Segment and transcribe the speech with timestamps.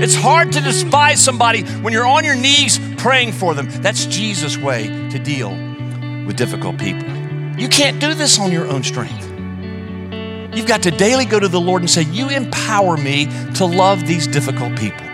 [0.00, 3.68] It's hard to despise somebody when you're on your knees praying for them.
[3.82, 5.50] That's Jesus' way to deal
[6.24, 7.04] with difficult people.
[7.58, 9.26] You can't do this on your own strength.
[10.56, 14.06] You've got to daily go to the Lord and say, You empower me to love
[14.06, 15.04] these difficult people.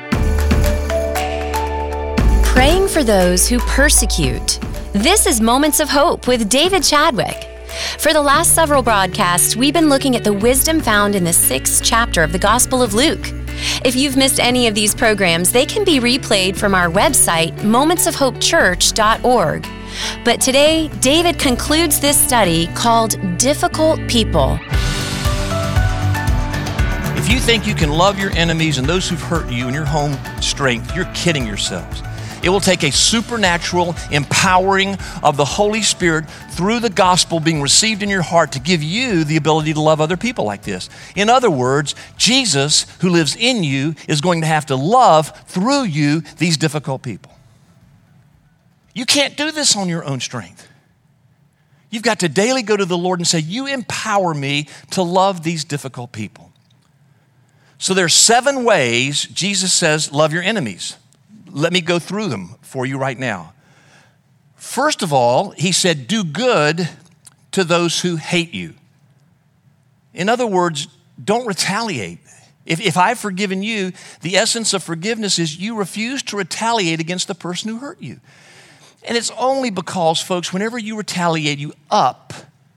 [2.44, 4.60] Praying for those who persecute.
[4.92, 7.48] This is Moments of Hope with David Chadwick.
[7.98, 11.82] For the last several broadcasts, we've been looking at the wisdom found in the sixth
[11.82, 13.32] chapter of the Gospel of Luke.
[13.84, 19.66] If you've missed any of these programs, they can be replayed from our website, momentsofhopechurch.org.
[20.24, 24.58] But today, David concludes this study called Difficult People.
[27.16, 29.86] If you think you can love your enemies and those who've hurt you in your
[29.86, 32.02] home strength, you're kidding yourselves.
[32.44, 38.02] It will take a supernatural empowering of the Holy Spirit through the gospel being received
[38.02, 40.90] in your heart to give you the ability to love other people like this.
[41.16, 45.84] In other words, Jesus, who lives in you, is going to have to love through
[45.84, 47.32] you these difficult people.
[48.92, 50.68] You can't do this on your own strength.
[51.88, 55.44] You've got to daily go to the Lord and say, You empower me to love
[55.44, 56.52] these difficult people.
[57.78, 60.96] So there's seven ways Jesus says, Love your enemies.
[61.54, 63.54] Let me go through them for you right now.
[64.56, 66.88] First of all, he said, Do good
[67.52, 68.74] to those who hate you.
[70.12, 70.88] In other words,
[71.22, 72.18] don't retaliate.
[72.66, 77.28] If, if I've forgiven you, the essence of forgiveness is you refuse to retaliate against
[77.28, 78.18] the person who hurt you.
[79.06, 82.32] And it's only because, folks, whenever you retaliate, you up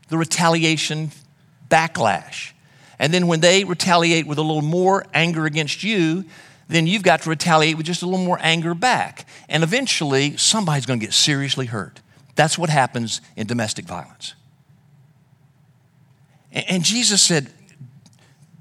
[0.10, 1.12] the retaliation
[1.68, 2.52] backlash.
[3.00, 6.26] And then when they retaliate with a little more anger against you,
[6.68, 9.26] then you've got to retaliate with just a little more anger back.
[9.48, 12.02] And eventually, somebody's going to get seriously hurt.
[12.36, 14.34] That's what happens in domestic violence.
[16.52, 17.52] And Jesus said,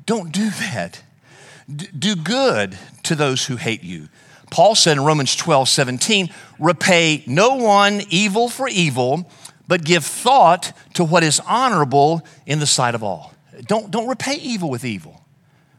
[0.05, 1.03] Don't do that.
[1.99, 4.09] Do good to those who hate you.
[4.51, 9.29] Paul said in Romans 12, 17, repay no one evil for evil,
[9.67, 13.35] but give thought to what is honorable in the sight of all.
[13.67, 15.25] Don't, don't repay evil with evil,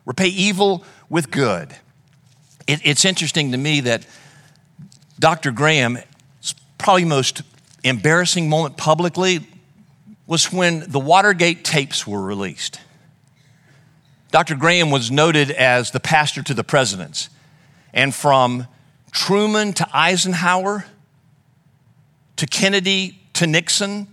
[0.05, 1.73] repay evil with good.
[2.67, 4.05] It, it's interesting to me that
[5.19, 5.51] Dr.
[5.51, 6.03] Graham's
[6.77, 7.41] probably most
[7.83, 9.39] embarrassing moment publicly
[10.27, 12.81] was when the Watergate tapes were released.
[14.31, 14.55] Dr.
[14.55, 17.29] Graham was noted as the pastor to the presidents.
[17.93, 18.67] And from
[19.11, 20.85] Truman to Eisenhower
[22.35, 24.07] to Kennedy to Nixon,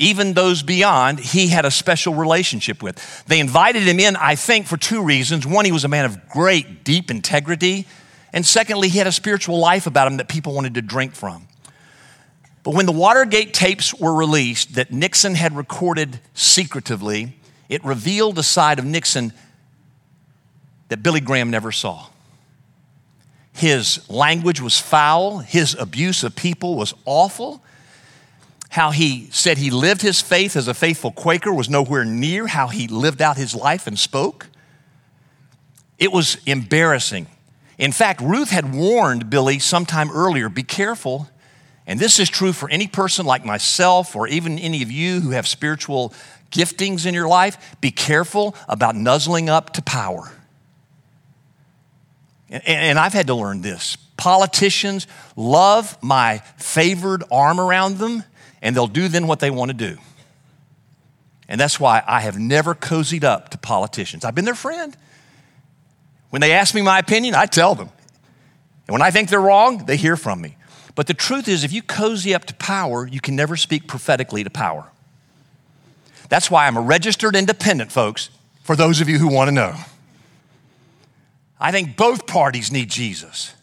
[0.00, 3.24] even those beyond, he had a special relationship with.
[3.26, 5.46] They invited him in, I think, for two reasons.
[5.46, 7.86] One, he was a man of great, deep integrity.
[8.32, 11.46] And secondly, he had a spiritual life about him that people wanted to drink from.
[12.62, 17.36] But when the Watergate tapes were released that Nixon had recorded secretively,
[17.68, 19.34] it revealed a side of Nixon
[20.88, 22.06] that Billy Graham never saw.
[23.52, 27.62] His language was foul, his abuse of people was awful
[28.70, 32.68] how he said he lived his faith as a faithful Quaker was nowhere near how
[32.68, 34.46] he lived out his life and spoke.
[35.98, 37.26] It was embarrassing.
[37.78, 41.28] In fact, Ruth had warned Billy sometime earlier be careful.
[41.86, 45.30] And this is true for any person like myself or even any of you who
[45.30, 46.14] have spiritual
[46.52, 47.76] giftings in your life.
[47.80, 50.30] Be careful about nuzzling up to power.
[52.48, 53.96] And, I've had to learn this.
[54.16, 55.06] Politicians
[55.36, 58.24] love my favored arm around them
[58.62, 59.98] and they'll do then what they want to do.
[61.48, 64.24] And that's why I have never cozied up to politicians.
[64.24, 64.96] I've been their friend.
[66.30, 67.88] When they ask me my opinion, I tell them.
[68.86, 70.56] And when I think they're wrong, they hear from me.
[70.94, 74.44] But the truth is, if you cozy up to power, you can never speak prophetically
[74.44, 74.86] to power.
[76.28, 78.30] That's why I'm a registered independent, folks,
[78.62, 79.74] for those of you who want to know.
[81.58, 83.54] I think both parties need Jesus.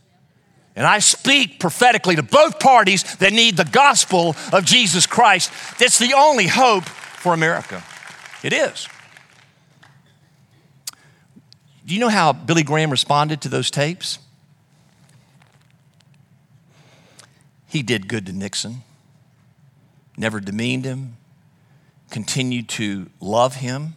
[0.78, 5.52] And I speak prophetically to both parties that need the gospel of Jesus Christ.
[5.80, 7.84] That's the only hope for America.
[8.44, 8.88] It is.
[11.84, 14.20] Do you know how Billy Graham responded to those tapes?
[17.66, 18.84] He did good to Nixon,
[20.16, 21.18] never demeaned him,
[22.12, 23.96] continued to love him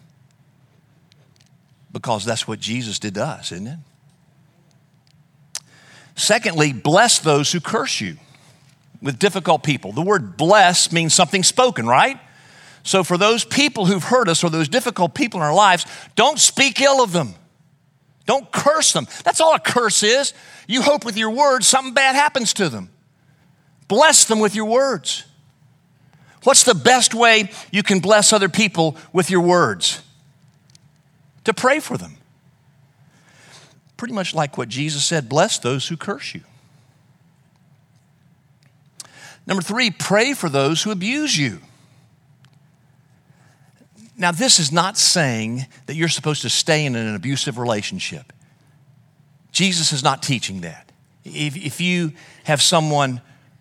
[1.93, 3.79] because that's what Jesus did to us, isn't it?
[6.21, 8.19] Secondly, bless those who curse you
[9.01, 9.91] with difficult people.
[9.93, 12.21] The word bless means something spoken, right?
[12.83, 15.87] So for those people who've hurt us or those difficult people in our lives,
[16.17, 17.37] don't speak ill of them.
[18.27, 19.07] Don't curse them.
[19.25, 20.35] That's all a curse is.
[20.69, 22.91] You hope with your words something bad happens to them.
[23.89, 25.25] Bless them with your words.
[26.43, 30.03] What's the best way you can bless other people with your words?
[31.45, 32.19] To pray for them.
[34.01, 36.41] Pretty much like what Jesus said bless those who curse you.
[39.47, 41.59] Number three, pray for those who abuse you.
[44.17, 48.33] Now, this is not saying that you're supposed to stay in an abusive relationship.
[49.53, 50.91] Jesus is not teaching that.
[51.23, 52.13] If, if you
[52.45, 53.21] have someone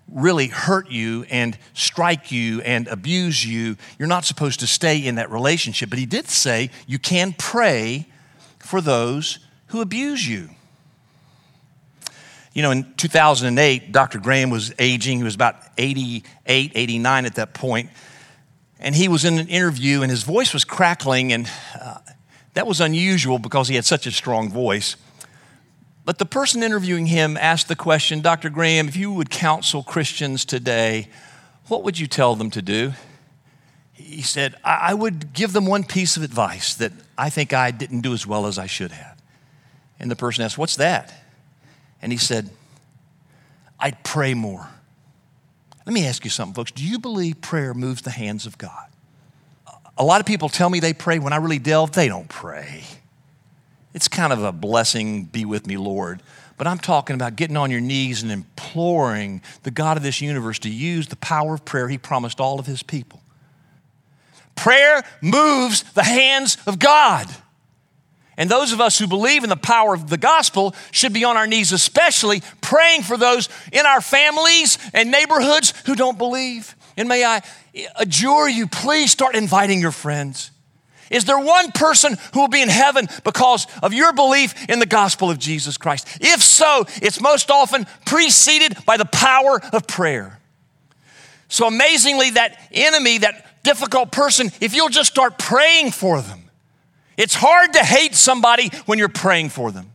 [0.09, 5.15] really hurt you and strike you and abuse you, you're not supposed to stay in
[5.15, 5.89] that relationship.
[5.89, 8.07] But he did say you can pray
[8.59, 9.39] for those
[9.69, 10.49] who abuse you.
[12.53, 14.19] You know, in 2008, Dr.
[14.19, 15.19] Graham was aging.
[15.19, 17.89] He was about 88, 89 at that point.
[18.79, 21.49] And he was in an interview, and his voice was crackling, and
[21.79, 21.99] uh,
[22.53, 24.95] that was unusual because he had such a strong voice.
[26.05, 28.49] But the person interviewing him asked the question Dr.
[28.49, 31.07] Graham, if you would counsel Christians today,
[31.67, 32.93] what would you tell them to do?
[33.93, 38.01] He said, I would give them one piece of advice that I think I didn't
[38.01, 39.08] do as well as I should have.
[39.99, 41.13] And the person asked, What's that?
[42.01, 42.49] And he said,
[43.79, 44.67] I'd pray more.
[45.85, 46.71] Let me ask you something, folks.
[46.71, 48.87] Do you believe prayer moves the hands of God?
[49.97, 51.19] A lot of people tell me they pray.
[51.19, 52.83] When I really delve, they don't pray.
[53.93, 56.21] It's kind of a blessing, be with me, Lord.
[56.57, 60.59] But I'm talking about getting on your knees and imploring the God of this universe
[60.59, 63.21] to use the power of prayer He promised all of His people.
[64.55, 67.27] Prayer moves the hands of God.
[68.39, 71.35] And those of us who believe in the power of the gospel should be on
[71.35, 76.73] our knees, especially praying for those in our families and neighborhoods who don't believe.
[76.95, 77.41] And may I
[77.97, 80.51] adjure you, please start inviting your friends.
[81.11, 84.85] Is there one person who will be in heaven because of your belief in the
[84.85, 86.07] gospel of Jesus Christ?
[86.21, 90.39] If so, it's most often preceded by the power of prayer.
[91.49, 96.48] So amazingly, that enemy, that difficult person, if you'll just start praying for them,
[97.19, 99.91] it's hard to hate somebody when you're praying for them.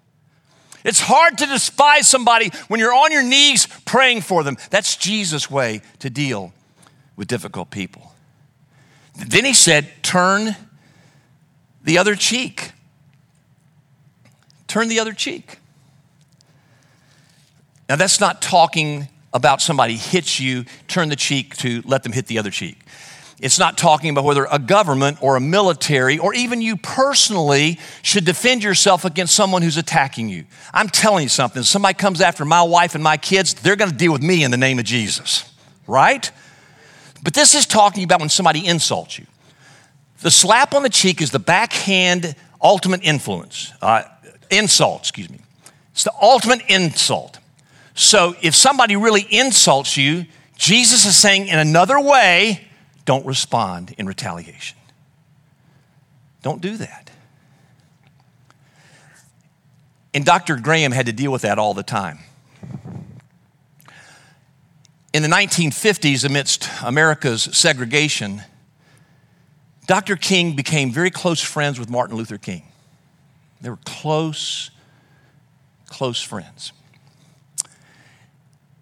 [0.84, 4.58] It's hard to despise somebody when you're on your knees praying for them.
[4.68, 6.52] That's Jesus' way to deal
[7.16, 8.12] with difficult people.
[9.16, 10.54] Then he said, Turn
[11.82, 12.72] the other cheek.
[14.68, 15.56] Turn the other cheek.
[17.88, 22.26] Now, that's not talking about somebody hits you, turn the cheek to let them hit
[22.26, 22.78] the other cheek.
[23.40, 28.24] It's not talking about whether a government or a military or even you personally should
[28.24, 30.44] defend yourself against someone who's attacking you.
[30.72, 31.60] I'm telling you something.
[31.60, 34.44] If somebody comes after my wife and my kids, they're going to deal with me
[34.44, 35.52] in the name of Jesus,
[35.86, 36.30] right?
[37.22, 39.26] But this is talking about when somebody insults you.
[40.20, 44.04] The slap on the cheek is the backhand ultimate influence, uh,
[44.50, 45.38] insult, excuse me.
[45.92, 47.38] It's the ultimate insult.
[47.94, 50.26] So if somebody really insults you,
[50.56, 52.66] Jesus is saying in another way,
[53.04, 54.78] don't respond in retaliation.
[56.42, 57.10] Don't do that.
[60.12, 60.56] And Dr.
[60.56, 62.18] Graham had to deal with that all the time.
[65.12, 68.42] In the 1950s, amidst America's segregation,
[69.86, 70.16] Dr.
[70.16, 72.62] King became very close friends with Martin Luther King.
[73.60, 74.70] They were close,
[75.86, 76.72] close friends.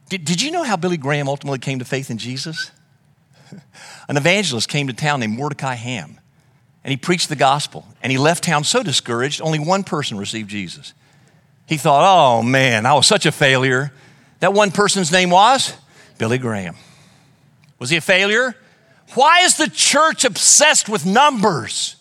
[0.08, 2.70] Did, did you know how Billy Graham ultimately came to faith in Jesus?
[4.08, 6.20] An evangelist came to town named Mordecai Ham,
[6.84, 7.86] and he preached the gospel.
[8.02, 10.94] And he left town so discouraged, only one person received Jesus.
[11.66, 13.92] He thought, oh man, I was such a failure.
[14.40, 15.74] That one person's name was
[16.18, 16.76] Billy Graham.
[17.78, 18.54] Was he a failure?
[19.14, 21.96] Why is the church obsessed with numbers?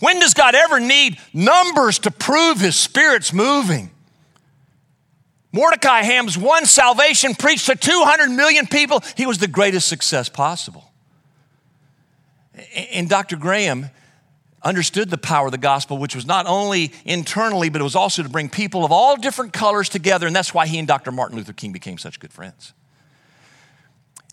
[0.00, 3.91] When does God ever need numbers to prove his spirit's moving?
[5.52, 9.02] Mordecai Ham's one salvation preached to 200 million people.
[9.16, 10.90] He was the greatest success possible.
[12.92, 13.36] And Dr.
[13.36, 13.90] Graham
[14.62, 18.22] understood the power of the gospel, which was not only internally, but it was also
[18.22, 20.26] to bring people of all different colors together.
[20.26, 21.12] And that's why he and Dr.
[21.12, 22.72] Martin Luther King became such good friends.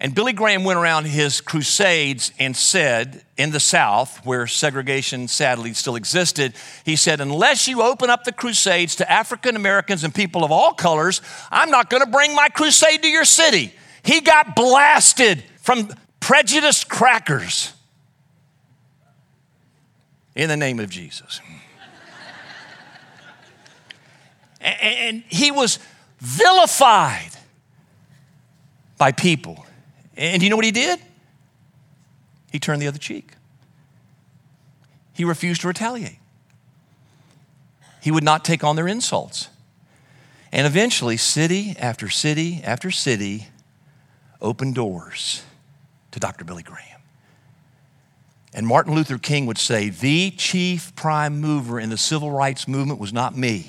[0.01, 5.73] And Billy Graham went around his crusades and said, in the South, where segregation sadly
[5.73, 6.53] still existed,
[6.85, 10.73] he said, unless you open up the crusades to African Americans and people of all
[10.73, 13.73] colors, I'm not going to bring my crusade to your city.
[14.01, 15.89] He got blasted from
[16.21, 17.73] prejudiced crackers
[20.33, 21.41] in the name of Jesus.
[24.61, 25.79] and he was
[26.19, 27.31] vilified
[28.97, 29.65] by people
[30.19, 30.99] and do you know what he did?
[32.51, 33.31] He turned the other cheek.
[35.13, 36.19] He refused to retaliate.
[38.01, 39.49] He would not take on their insults.
[40.51, 43.47] And eventually, city after city after city
[44.41, 45.43] opened doors
[46.11, 46.43] to Dr.
[46.43, 47.01] Billy Graham.
[48.53, 52.99] And Martin Luther King would say, the chief prime mover in the civil rights movement
[52.99, 53.67] was not me,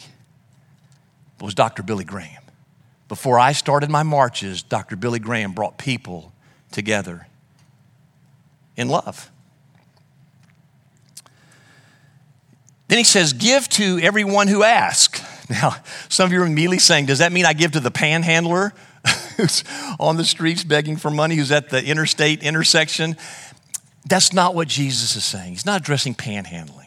[1.38, 1.83] it was Dr.
[1.83, 2.42] Billy Graham.
[3.09, 4.97] Before I started my marches, Dr.
[4.97, 6.33] Billy Graham brought people
[6.71, 7.27] together
[8.77, 9.31] in love.
[12.89, 15.23] Then he says, Give to everyone who asks.
[15.50, 15.75] Now,
[16.09, 18.73] some of you are immediately saying, Does that mean I give to the panhandler
[19.37, 19.65] who's
[19.99, 23.17] on the streets begging for money, who's at the interstate intersection?
[24.07, 25.50] That's not what Jesus is saying.
[25.50, 26.80] He's not addressing panhandling.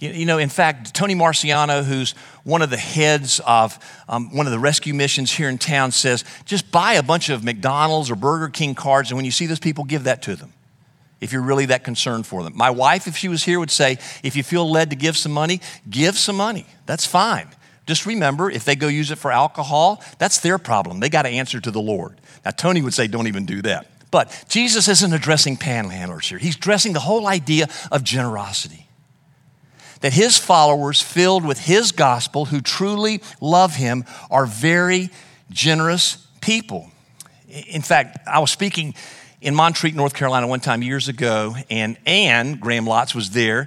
[0.00, 4.52] You, know, in fact, Tony Marciano, who's one of the heads of um, one of
[4.52, 8.48] the rescue missions here in town, says just buy a bunch of McDonald's or Burger
[8.48, 10.52] King cards, and when you see those people, give that to them
[11.20, 12.54] if you're really that concerned for them.
[12.54, 15.32] My wife, if she was here, would say, if you feel led to give some
[15.32, 16.66] money, give some money.
[16.84, 17.48] That's fine.
[17.86, 21.00] Just remember, if they go use it for alcohol, that's their problem.
[21.00, 22.20] They got to answer to the Lord.
[22.44, 23.86] Now, Tony would say, don't even do that.
[24.10, 26.38] But Jesus isn't addressing panhandlers here.
[26.38, 28.86] He's addressing the whole idea of generosity.
[30.04, 35.08] That his followers, filled with his gospel, who truly love him, are very
[35.50, 36.90] generous people.
[37.48, 38.94] In fact, I was speaking
[39.40, 43.66] in Montreat, North Carolina, one time years ago, and Anne Graham Lotz was there.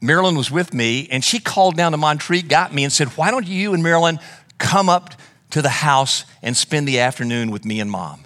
[0.00, 3.32] Marilyn was with me, and she called down to Montreat, got me, and said, Why
[3.32, 4.20] don't you and Marilyn
[4.58, 5.16] come up
[5.50, 8.20] to the house and spend the afternoon with me and mom?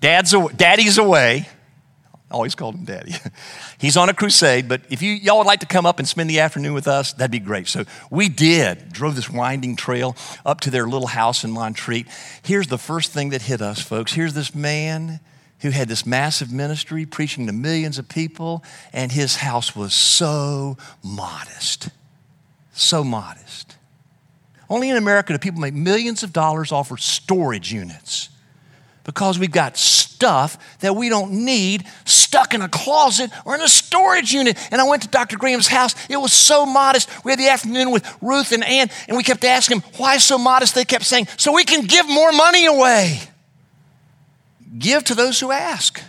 [0.00, 1.46] Dad's Daddy's away.
[2.30, 3.14] I always called him Daddy.
[3.78, 6.28] He's on a crusade, but if you, y'all would like to come up and spend
[6.28, 7.68] the afternoon with us, that'd be great.
[7.68, 12.06] So we did, drove this winding trail up to their little house in Montreat.
[12.42, 14.12] Here's the first thing that hit us, folks.
[14.12, 15.20] Here's this man
[15.60, 20.76] who had this massive ministry preaching to millions of people, and his house was so
[21.02, 21.88] modest.
[22.72, 23.76] So modest.
[24.70, 28.28] Only in America do people make millions of dollars off of storage units
[29.08, 31.84] because we've got stuff that we don't need
[32.28, 34.58] stuck in a closet or in a storage unit.
[34.70, 35.38] And I went to Dr.
[35.38, 35.94] Graham's house.
[36.10, 37.08] It was so modest.
[37.24, 40.36] We had the afternoon with Ruth and Anne, and we kept asking them, why so
[40.36, 40.74] modest?
[40.74, 43.20] They kept saying, so we can give more money away.
[44.78, 46.02] Give to those who ask.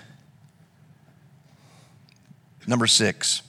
[2.68, 3.42] Number six,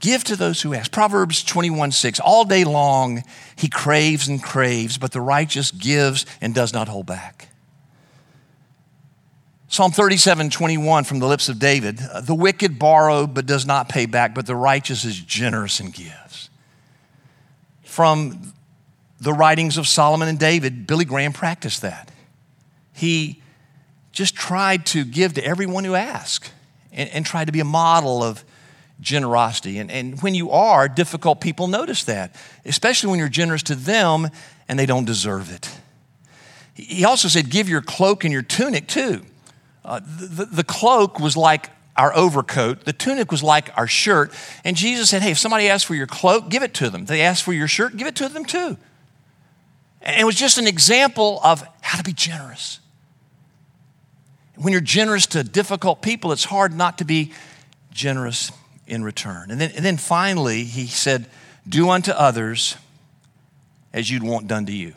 [0.00, 0.90] give to those who ask.
[0.90, 2.18] Proverbs 21 6.
[2.18, 3.22] All day long
[3.54, 7.47] he craves and craves, but the righteous gives and does not hold back.
[9.70, 11.98] Psalm 37 21 from the lips of David.
[12.22, 16.48] The wicked borrow but does not pay back, but the righteous is generous and gives.
[17.82, 18.54] From
[19.20, 22.10] the writings of Solomon and David, Billy Graham practiced that.
[22.94, 23.42] He
[24.12, 26.52] just tried to give to everyone who asked
[26.90, 28.44] and, and tried to be a model of
[29.00, 29.78] generosity.
[29.78, 32.34] And, and when you are, difficult people notice that,
[32.64, 34.28] especially when you're generous to them
[34.66, 35.70] and they don't deserve it.
[36.74, 39.24] He also said, Give your cloak and your tunic too.
[39.88, 44.32] Uh, the, the cloak was like our overcoat, the tunic was like our shirt.
[44.64, 47.02] And Jesus said, Hey, if somebody asks for your cloak, give it to them.
[47.02, 48.76] If they ask for your shirt, give it to them too.
[50.02, 52.78] And it was just an example of how to be generous
[54.58, 57.32] when you're generous to difficult people, it's hard not to be
[57.92, 58.50] generous
[58.86, 59.50] in return.
[59.50, 61.26] And then, and then finally, he said,
[61.68, 62.76] Do unto others
[63.92, 64.94] as you'd want done to you.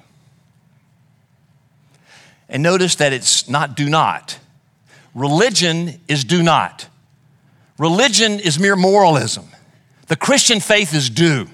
[2.50, 4.40] And notice that it's not do not.
[5.14, 6.88] Religion is do not.
[7.78, 9.46] Religion is mere moralism.
[10.08, 11.48] The Christian faith is do.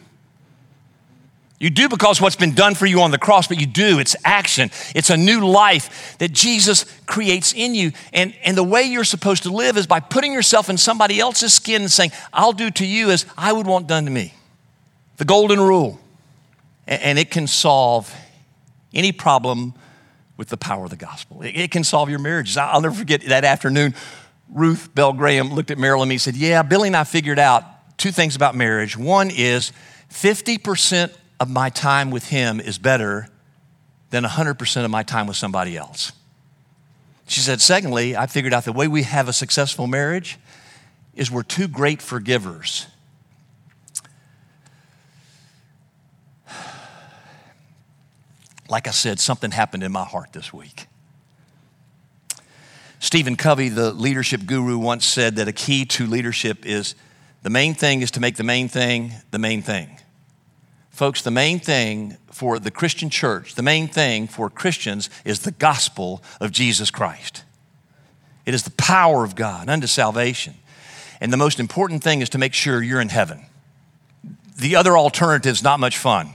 [1.59, 3.97] You do because what's been done for you on the cross, but you do.
[3.97, 4.69] It's action.
[4.93, 7.93] It's a new life that Jesus creates in you.
[8.13, 11.55] And, and the way you're supposed to live is by putting yourself in somebody else's
[11.55, 14.35] skin and saying, I'll do to you as I would want done to me.
[15.17, 15.99] The golden rule.
[16.85, 18.13] And, and it can solve
[18.93, 19.73] any problem
[20.37, 21.41] with the power of the gospel.
[21.41, 22.55] It, it can solve your marriages.
[22.57, 23.93] I'll never forget that afternoon.
[24.53, 27.63] Ruth Bell Graham looked at Marilyn and me said, Yeah, Billy and I figured out
[27.97, 28.95] two things about marriage.
[28.95, 29.73] One is
[30.11, 33.27] 50% of my time with Him is better
[34.09, 36.13] than 100% of my time with somebody else.
[37.27, 40.37] She said, secondly, I figured out the way we have a successful marriage
[41.13, 42.87] is we're two great forgivers.
[48.69, 50.87] Like I said, something happened in my heart this week.
[52.99, 56.95] Stephen Covey, the leadership guru, once said that a key to leadership is
[57.43, 59.99] the main thing is to make the main thing the main thing.
[60.89, 65.51] Folks, the main thing for the Christian church, the main thing for Christians is the
[65.51, 67.43] gospel of Jesus Christ.
[68.47, 70.55] It is the power of God unto salvation.
[71.21, 73.45] And the most important thing is to make sure you're in heaven.
[74.59, 76.31] The other alternative is not much fun.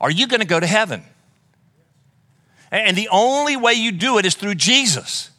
[0.00, 1.02] Are you going to go to heaven?
[2.70, 5.30] And the only way you do it is through Jesus.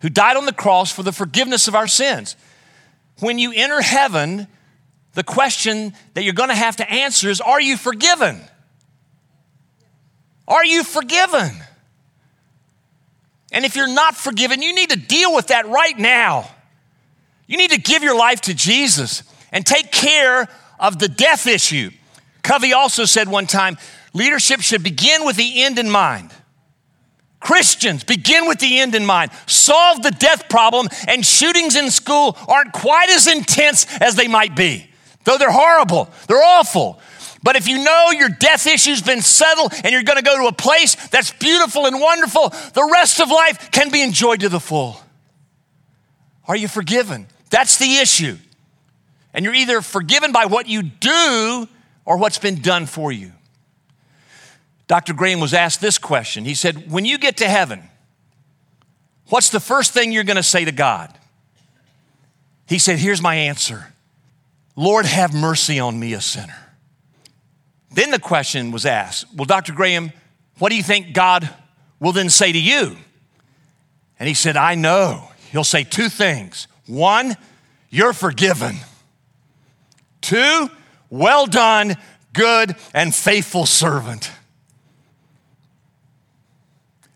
[0.00, 2.34] who died on the cross for the forgiveness of our sins.
[3.20, 4.48] When you enter heaven,
[5.14, 8.40] the question that you're going to have to answer is Are you forgiven?
[10.48, 11.52] Are you forgiven?
[13.52, 16.50] And if you're not forgiven, you need to deal with that right now.
[17.46, 20.48] You need to give your life to Jesus and take care
[20.80, 21.90] of the death issue.
[22.42, 23.78] Covey also said one time
[24.12, 26.32] leadership should begin with the end in mind.
[27.40, 29.32] Christians, begin with the end in mind.
[29.46, 34.54] Solve the death problem, and shootings in school aren't quite as intense as they might
[34.54, 34.88] be,
[35.24, 37.00] though they're horrible, they're awful.
[37.42, 40.52] But if you know your death issue's been settled and you're gonna go to a
[40.52, 45.00] place that's beautiful and wonderful, the rest of life can be enjoyed to the full.
[46.46, 47.26] Are you forgiven?
[47.50, 48.36] That's the issue.
[49.34, 51.68] And you're either forgiven by what you do
[52.04, 53.32] or what's been done for you.
[54.86, 55.14] Dr.
[55.14, 56.44] Graham was asked this question.
[56.44, 57.82] He said, When you get to heaven,
[59.28, 61.16] what's the first thing you're gonna say to God?
[62.68, 63.92] He said, Here's my answer
[64.76, 66.56] Lord, have mercy on me, a sinner.
[67.94, 69.72] Then the question was asked Well, Dr.
[69.72, 70.12] Graham,
[70.58, 71.48] what do you think God
[72.00, 72.96] will then say to you?
[74.18, 75.28] And he said, I know.
[75.50, 76.68] He'll say two things.
[76.86, 77.36] One,
[77.90, 78.76] you're forgiven.
[80.20, 80.70] Two,
[81.12, 81.96] well done,
[82.32, 84.32] good and faithful servant.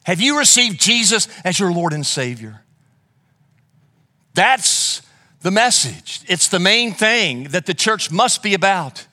[0.04, 2.60] Have you received Jesus as your Lord and Savior?
[4.34, 5.02] That's
[5.40, 6.20] the message.
[6.28, 9.06] It's the main thing that the church must be about.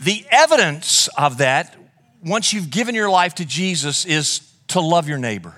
[0.00, 1.76] The evidence of that,
[2.24, 5.56] once you've given your life to Jesus, is to love your neighbor,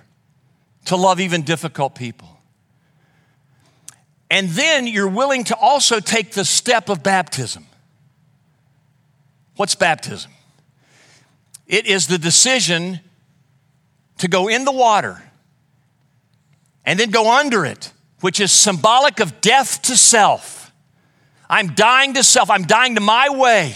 [0.87, 2.39] to love even difficult people.
[4.31, 7.67] And then you're willing to also take the step of baptism.
[9.57, 10.31] What's baptism?
[11.67, 13.01] It is the decision
[14.19, 15.23] to go in the water
[16.85, 20.73] and then go under it, which is symbolic of death to self.
[21.49, 23.75] I'm dying to self, I'm dying to my way.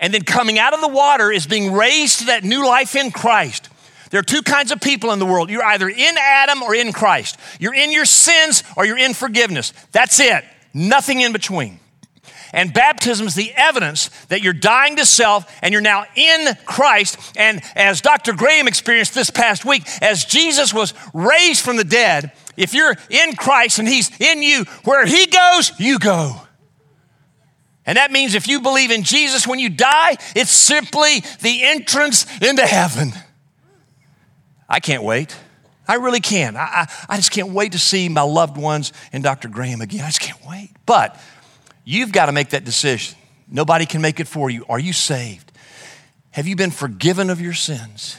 [0.00, 3.12] And then coming out of the water is being raised to that new life in
[3.12, 3.68] Christ.
[4.12, 5.48] There are two kinds of people in the world.
[5.48, 7.38] You're either in Adam or in Christ.
[7.58, 9.72] You're in your sins or you're in forgiveness.
[9.90, 10.44] That's it.
[10.74, 11.80] Nothing in between.
[12.52, 17.18] And baptism is the evidence that you're dying to self and you're now in Christ.
[17.36, 18.34] And as Dr.
[18.34, 23.34] Graham experienced this past week, as Jesus was raised from the dead, if you're in
[23.34, 26.36] Christ and He's in you, where He goes, you go.
[27.86, 32.26] And that means if you believe in Jesus when you die, it's simply the entrance
[32.42, 33.14] into heaven.
[34.72, 35.36] I can't wait.
[35.86, 36.56] I really can.
[36.56, 39.48] I, I, I, just can't wait to see my loved ones and Dr.
[39.48, 40.00] Graham again.
[40.00, 40.70] I just can't wait.
[40.86, 41.20] But
[41.84, 43.18] you've got to make that decision.
[43.50, 44.64] Nobody can make it for you.
[44.70, 45.52] Are you saved?
[46.30, 48.16] Have you been forgiven of your sins?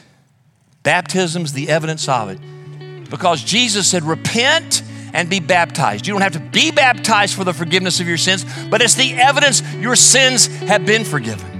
[0.83, 3.09] Baptism's the evidence of it.
[3.09, 6.05] Because Jesus said, repent and be baptized.
[6.05, 9.13] You don't have to be baptized for the forgiveness of your sins, but it's the
[9.13, 11.52] evidence your sins have been forgiven.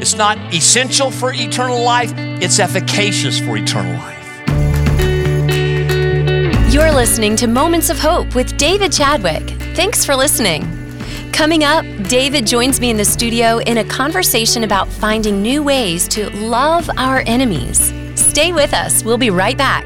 [0.00, 4.14] It's not essential for eternal life, it's efficacious for eternal life.
[6.72, 9.42] You're listening to Moments of Hope with David Chadwick.
[9.74, 10.62] Thanks for listening.
[11.32, 16.06] Coming up, David joins me in the studio in a conversation about finding new ways
[16.08, 17.92] to love our enemies.
[18.14, 19.84] Stay with us, we'll be right back.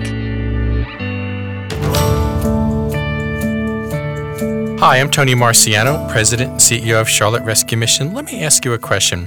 [4.78, 8.12] Hi, I'm Tony Marciano, President and CEO of Charlotte Rescue Mission.
[8.12, 9.26] Let me ask you a question.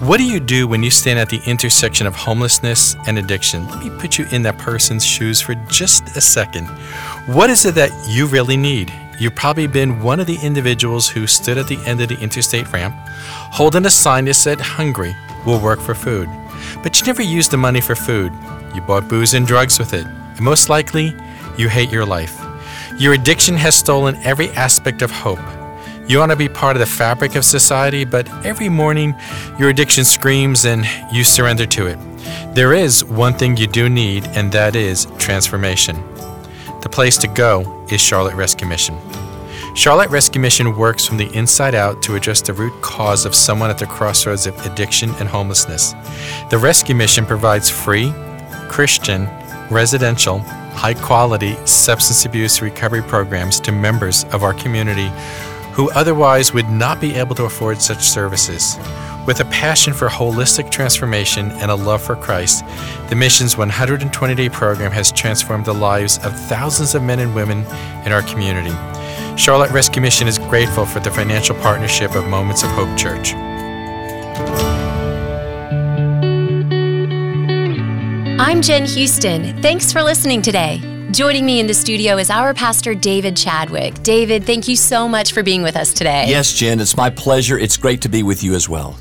[0.00, 3.68] What do you do when you stand at the intersection of homelessness and addiction?
[3.68, 6.68] Let me put you in that person's shoes for just a second.
[7.26, 8.90] What is it that you really need?
[9.18, 12.72] You've probably been one of the individuals who stood at the end of the interstate
[12.72, 12.94] ramp
[13.52, 16.30] holding a sign that said, Hungry, will work for food.
[16.82, 18.32] But you never used the money for food.
[18.74, 20.06] You bought booze and drugs with it.
[20.06, 21.14] And most likely,
[21.58, 22.42] you hate your life.
[22.96, 25.59] Your addiction has stolen every aspect of hope.
[26.10, 29.14] You want to be part of the fabric of society, but every morning
[29.60, 32.00] your addiction screams and you surrender to it.
[32.52, 36.02] There is one thing you do need, and that is transformation.
[36.80, 38.98] The place to go is Charlotte Rescue Mission.
[39.76, 43.70] Charlotte Rescue Mission works from the inside out to address the root cause of someone
[43.70, 45.92] at the crossroads of addiction and homelessness.
[46.50, 48.12] The Rescue Mission provides free,
[48.68, 49.28] Christian,
[49.70, 50.40] residential,
[50.74, 55.08] high quality substance abuse recovery programs to members of our community
[55.72, 58.76] who otherwise would not be able to afford such services.
[59.26, 62.64] With a passion for holistic transformation and a love for Christ,
[63.08, 67.58] the mission's 120 day program has transformed the lives of thousands of men and women
[68.04, 68.74] in our community.
[69.36, 73.34] Charlotte Rescue Mission is grateful for the financial partnership of Moments of Hope Church.
[78.38, 79.60] I'm Jen Houston.
[79.62, 80.99] Thanks for listening today.
[81.12, 84.00] Joining me in the studio is our pastor, David Chadwick.
[84.04, 86.26] David, thank you so much for being with us today.
[86.28, 87.58] Yes, Jen, it's my pleasure.
[87.58, 88.96] It's great to be with you as well.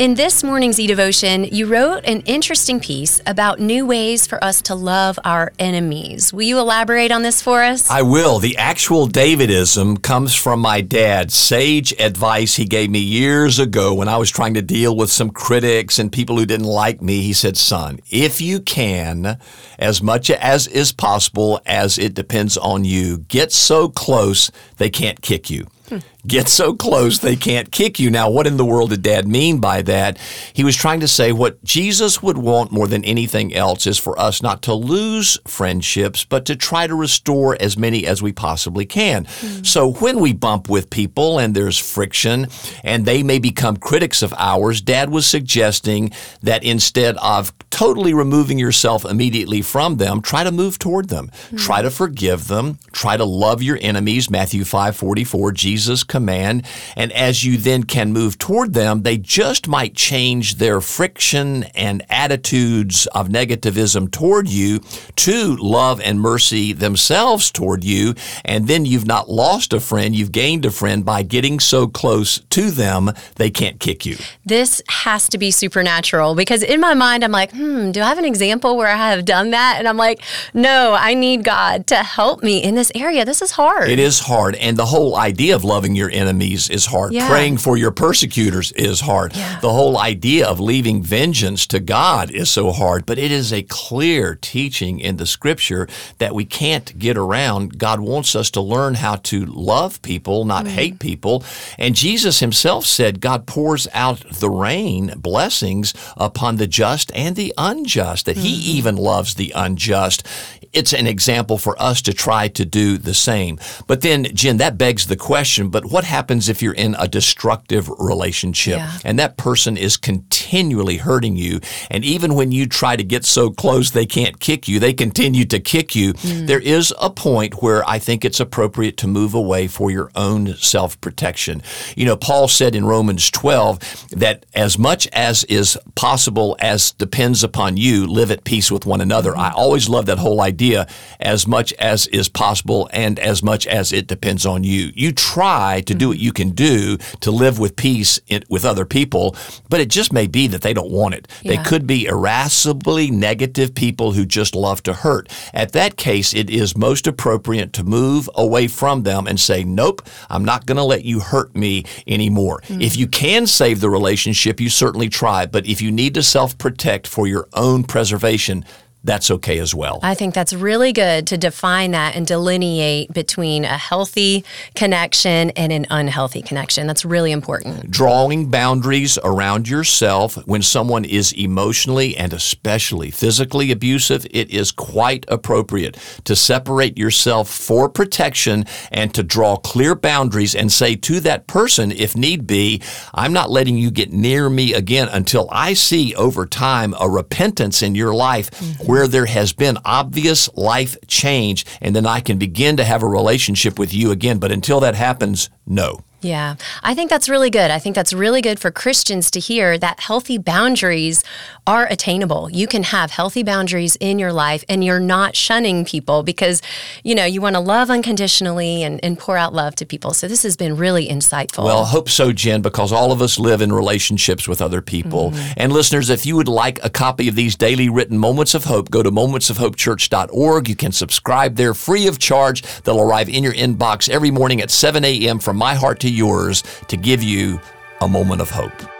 [0.00, 4.62] In this morning's e devotion, you wrote an interesting piece about new ways for us
[4.62, 6.32] to love our enemies.
[6.32, 7.88] Will you elaborate on this for us?
[7.88, 8.40] I will.
[8.40, 11.30] The actual Davidism comes from my dad.
[11.30, 15.30] Sage advice he gave me years ago when I was trying to deal with some
[15.30, 17.22] critics and people who didn't like me.
[17.22, 19.38] He said, Son, if you can,
[19.78, 25.20] as much as is possible, as it depends on you, get so close they can't
[25.22, 25.98] kick you hmm.
[26.26, 28.10] Get so close they can't kick you.
[28.10, 30.18] Now, what in the world did dad mean by that?
[30.52, 34.18] He was trying to say what Jesus would want more than anything else is for
[34.18, 38.86] us not to lose friendships, but to try to restore as many as we possibly
[38.86, 39.24] can.
[39.24, 39.66] Mm.
[39.66, 42.46] So when we bump with people and there's friction
[42.82, 46.10] and they may become critics of ours, dad was suggesting
[46.42, 51.30] that instead of totally removing yourself immediately from them, try to move toward them.
[51.50, 51.58] Mm.
[51.58, 52.78] Try to forgive them.
[52.92, 54.30] Try to love your enemies.
[54.30, 56.64] Matthew 5 44, Jesus command.
[56.96, 62.06] And as you then can move toward them, they just might change their friction and
[62.08, 64.78] attitudes of negativism toward you
[65.16, 68.14] to love and mercy themselves toward you.
[68.44, 72.38] And then you've not lost a friend, you've gained a friend by getting so close
[72.50, 74.16] to them, they can't kick you.
[74.44, 78.18] This has to be supernatural because in my mind, I'm like, hmm, do I have
[78.18, 79.76] an example where I have done that?
[79.80, 80.22] And I'm like,
[80.52, 83.24] no, I need God to help me in this area.
[83.24, 83.90] This is hard.
[83.90, 84.54] It is hard.
[84.54, 87.12] And the whole idea of loving your your enemies is hard.
[87.12, 87.28] Yeah.
[87.28, 89.34] Praying for your persecutors is hard.
[89.34, 89.58] Yeah.
[89.60, 93.62] The whole idea of leaving vengeance to God is so hard, but it is a
[93.62, 95.88] clear teaching in the scripture
[96.18, 97.78] that we can't get around.
[97.78, 100.70] God wants us to learn how to love people, not mm.
[100.70, 101.42] hate people.
[101.78, 107.54] And Jesus himself said God pours out the rain, blessings upon the just and the
[107.56, 108.42] unjust, that mm.
[108.42, 110.26] he even loves the unjust
[110.74, 113.58] it's an example for us to try to do the same.
[113.86, 117.88] But then, Jen, that begs the question but what happens if you're in a destructive
[117.98, 118.98] relationship yeah.
[119.04, 121.60] and that person is continually hurting you?
[121.90, 125.44] And even when you try to get so close they can't kick you, they continue
[125.46, 126.12] to kick you.
[126.14, 126.46] Mm.
[126.46, 130.54] There is a point where I think it's appropriate to move away for your own
[130.56, 131.62] self protection.
[131.96, 137.44] You know, Paul said in Romans 12 that as much as is possible as depends
[137.44, 139.30] upon you, live at peace with one another.
[139.30, 139.40] Mm-hmm.
[139.40, 140.86] I always love that whole idea idea
[141.20, 144.92] as much as is possible and as much as it depends on you.
[144.94, 148.84] You try to do what you can do to live with peace in, with other
[148.84, 149.36] people,
[149.68, 151.28] but it just may be that they don't want it.
[151.42, 151.56] Yeah.
[151.56, 155.28] They could be irascibly negative people who just love to hurt.
[155.52, 160.02] At that case, it is most appropriate to move away from them and say, Nope,
[160.28, 162.60] I'm not going to let you hurt me anymore.
[162.62, 162.82] Mm-hmm.
[162.82, 165.46] If you can save the relationship, you certainly try.
[165.46, 168.64] But if you need to self protect for your own preservation,
[169.04, 170.00] that's okay as well.
[170.02, 175.70] I think that's really good to define that and delineate between a healthy connection and
[175.72, 176.86] an unhealthy connection.
[176.86, 177.90] That's really important.
[177.90, 185.26] Drawing boundaries around yourself when someone is emotionally and especially physically abusive, it is quite
[185.28, 191.46] appropriate to separate yourself for protection and to draw clear boundaries and say to that
[191.46, 192.80] person, if need be,
[193.12, 197.82] I'm not letting you get near me again until I see over time a repentance
[197.82, 198.50] in your life.
[198.50, 203.02] Mm-hmm where there has been obvious life change, and then I can begin to have
[203.02, 204.38] a relationship with you again.
[204.38, 206.04] But until that happens, no.
[206.20, 207.72] Yeah, I think that's really good.
[207.72, 211.24] I think that's really good for Christians to hear that healthy boundaries
[211.66, 212.50] are attainable.
[212.50, 216.60] You can have healthy boundaries in your life and you're not shunning people because,
[217.02, 220.12] you know, you want to love unconditionally and, and pour out love to people.
[220.12, 221.64] So this has been really insightful.
[221.64, 225.30] Well, I hope so, Jen, because all of us live in relationships with other people.
[225.30, 225.52] Mm-hmm.
[225.56, 228.90] And listeners, if you would like a copy of these daily written moments of hope,
[228.90, 230.68] go to momentsofhopechurch.org.
[230.68, 232.62] You can subscribe there free of charge.
[232.82, 235.38] They'll arrive in your inbox every morning at 7 a.m.
[235.38, 237.60] from my heart to yours to give you
[238.00, 238.93] a moment of hope.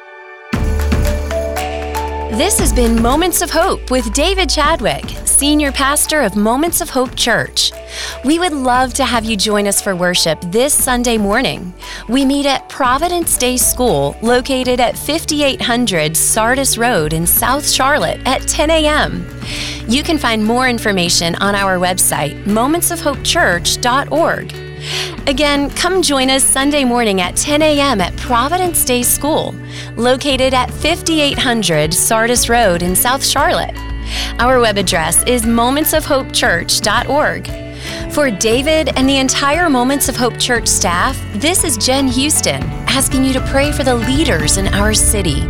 [2.36, 7.14] This has been Moments of Hope with David Chadwick, Senior Pastor of Moments of Hope
[7.14, 7.70] Church.
[8.24, 11.72] We would love to have you join us for worship this Sunday morning.
[12.08, 18.42] We meet at Providence Day School, located at 5800 Sardis Road in South Charlotte at
[18.48, 19.24] 10 a.m.
[19.86, 24.63] You can find more information on our website, momentsofhopechurch.org.
[25.26, 28.00] Again, come join us Sunday morning at 10 a.m.
[28.00, 29.52] at Providence Day School,
[29.96, 33.74] located at 5800 Sardis Road in South Charlotte.
[34.38, 37.50] Our web address is momentsofhopechurch.org.
[38.12, 43.24] For David and the entire Moments of Hope Church staff, this is Jen Houston asking
[43.24, 45.40] you to pray for the leaders in our city.